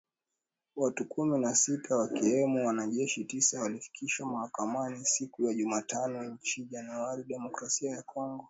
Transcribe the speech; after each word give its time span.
Watu 0.75 1.05
kumi 1.05 1.39
na 1.39 1.55
sita 1.55 1.95
wakiwemo 1.97 2.67
wanajeshi 2.67 3.25
tisa 3.25 3.61
walifikishwa 3.61 4.27
mahakamani 4.27 5.05
siku 5.05 5.47
ya 5.47 5.53
Jumatatu 5.53 6.13
nchini 6.23 6.67
Jamhuri 6.67 7.01
ya 7.17 7.17
Kidemokrasia 7.17 7.91
ya 7.91 8.01
Kongo. 8.03 8.39